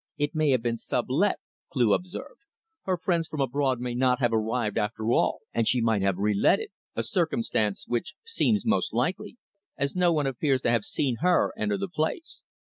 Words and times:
"It 0.17 0.33
may 0.33 0.49
have 0.49 0.63
been 0.63 0.79
sub 0.79 1.11
let," 1.11 1.39
Cleugh 1.71 1.93
observed. 1.93 2.39
"Her 2.85 2.97
friends 2.97 3.27
from 3.27 3.39
abroad 3.39 3.79
may 3.79 3.93
not 3.93 4.19
have 4.19 4.33
arrived 4.33 4.75
after 4.75 5.11
all, 5.11 5.41
and 5.53 5.67
she 5.67 5.79
might 5.79 6.01
have 6.01 6.17
re 6.17 6.33
let 6.33 6.57
it, 6.59 6.71
a 6.95 7.03
circumstance 7.03 7.87
which 7.87 8.15
seems 8.25 8.65
most 8.65 8.93
likely, 8.95 9.37
as 9.77 9.95
no 9.95 10.11
one 10.11 10.25
appears 10.25 10.63
to 10.63 10.71
have 10.71 10.85
seen 10.85 11.17
her 11.17 11.53
enter 11.55 11.77
the 11.77 11.87
place." 11.87 12.41